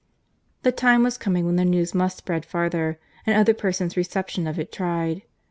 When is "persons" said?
3.53-3.95